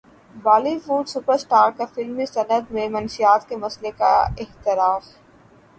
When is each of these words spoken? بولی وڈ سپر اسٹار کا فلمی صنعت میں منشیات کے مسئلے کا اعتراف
بولی 0.35 0.73
وڈ 0.87 1.05
سپر 1.07 1.33
اسٹار 1.33 1.69
کا 1.77 1.85
فلمی 1.93 2.25
صنعت 2.25 2.71
میں 2.71 2.87
منشیات 2.95 3.47
کے 3.49 3.55
مسئلے 3.57 3.91
کا 3.99 4.13
اعتراف 4.39 5.03